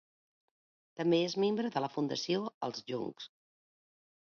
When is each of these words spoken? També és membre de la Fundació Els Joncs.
També 1.01 1.19
és 1.25 1.35
membre 1.43 1.71
de 1.77 1.85
la 1.85 1.91
Fundació 1.97 2.41
Els 2.71 2.83
Joncs. 2.91 3.31